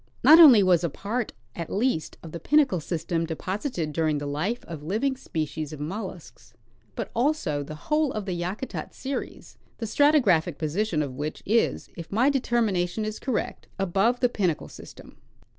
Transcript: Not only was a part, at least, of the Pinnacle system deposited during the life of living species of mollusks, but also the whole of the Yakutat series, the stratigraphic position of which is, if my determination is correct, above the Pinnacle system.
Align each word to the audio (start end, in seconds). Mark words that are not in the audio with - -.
Not 0.23 0.39
only 0.39 0.63
was 0.63 0.83
a 0.83 0.89
part, 0.89 1.31
at 1.55 1.69
least, 1.71 2.17
of 2.23 2.31
the 2.31 2.39
Pinnacle 2.39 2.79
system 2.79 3.23
deposited 3.23 3.93
during 3.93 4.17
the 4.17 4.25
life 4.25 4.65
of 4.65 4.81
living 4.81 5.15
species 5.15 5.73
of 5.73 5.79
mollusks, 5.79 6.53
but 6.95 7.11
also 7.15 7.61
the 7.61 7.75
whole 7.75 8.11
of 8.13 8.25
the 8.25 8.33
Yakutat 8.33 8.95
series, 8.95 9.57
the 9.77 9.85
stratigraphic 9.85 10.57
position 10.57 11.03
of 11.03 11.13
which 11.13 11.43
is, 11.45 11.87
if 11.95 12.11
my 12.11 12.31
determination 12.31 13.05
is 13.05 13.19
correct, 13.19 13.67
above 13.77 14.21
the 14.21 14.29
Pinnacle 14.29 14.69
system. 14.69 15.17